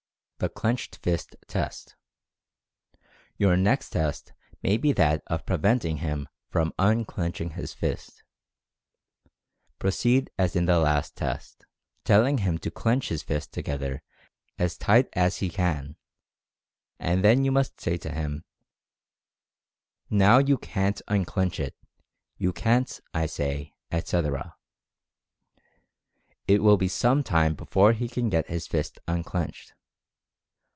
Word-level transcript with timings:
THE 0.41 0.49
"CLENCHED 0.49 0.95
FIST" 1.03 1.35
TEST. 1.45 1.95
Your 3.37 3.55
next 3.55 3.91
test 3.91 4.33
may 4.63 4.75
be 4.75 4.91
that 4.93 5.21
of 5.27 5.45
preventing 5.45 5.97
him 5.97 6.27
from 6.49 6.73
unclenching 6.79 7.51
his 7.51 7.75
fist. 7.75 8.23
Proceed 9.77 10.31
as 10.39 10.55
in 10.55 10.65
the 10.65 10.79
last 10.79 11.15
test, 11.15 11.63
tell 12.05 12.25
ing 12.25 12.39
him 12.39 12.57
to 12.57 12.71
clench 12.71 13.09
his 13.09 13.21
fist 13.21 13.51
together 13.53 14.01
as 14.57 14.79
tight 14.79 15.09
as 15.13 15.37
he 15.37 15.49
can, 15.51 15.95
and 16.97 17.23
then 17.23 17.43
you 17.45 17.51
must 17.51 17.79
say 17.79 17.95
to 17.97 18.11
him: 18.11 18.43
"Now 20.09 20.39
you 20.39 20.57
CAN'T 20.57 21.03
un 21.07 21.23
clench 21.23 21.59
it— 21.59 21.75
you 22.39 22.51
CAN'T, 22.51 22.99
I 23.13 23.27
say, 23.27 23.75
etc." 23.91 24.55
It 26.47 26.63
will 26.63 26.77
be 26.77 26.87
some 26.87 27.21
time 27.21 27.53
before 27.53 27.93
he 27.93 28.09
can 28.09 28.27
get 28.31 28.47
his 28.49 28.65
fist 28.65 28.97
unclenched. 29.07 29.75